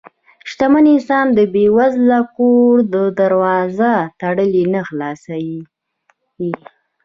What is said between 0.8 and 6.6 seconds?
انسان د بې وزله کور دروازه تړي نه، خلاصوي یې.